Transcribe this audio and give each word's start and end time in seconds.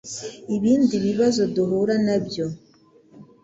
Ibindi 0.55 0.95
bibazo 1.05 1.41
duhura 1.55 1.95
nabyo 2.05 2.45